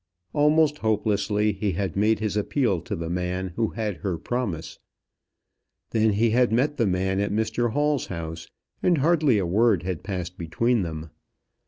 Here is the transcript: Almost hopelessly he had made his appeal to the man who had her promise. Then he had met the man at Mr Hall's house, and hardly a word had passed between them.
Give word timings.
Almost 0.33 0.79
hopelessly 0.79 1.51
he 1.51 1.73
had 1.73 1.95
made 1.95 2.17
his 2.17 2.35
appeal 2.35 2.81
to 2.81 2.95
the 2.95 3.07
man 3.07 3.49
who 3.55 3.67
had 3.67 3.97
her 3.97 4.17
promise. 4.17 4.79
Then 5.91 6.13
he 6.13 6.31
had 6.31 6.51
met 6.51 6.77
the 6.77 6.87
man 6.87 7.19
at 7.19 7.31
Mr 7.31 7.73
Hall's 7.73 8.07
house, 8.07 8.49
and 8.81 8.97
hardly 8.97 9.37
a 9.37 9.45
word 9.45 9.83
had 9.83 10.01
passed 10.01 10.39
between 10.39 10.81
them. 10.81 11.11